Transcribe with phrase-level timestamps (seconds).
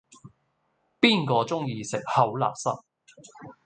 [0.99, 2.83] 邊個鐘意食口立濕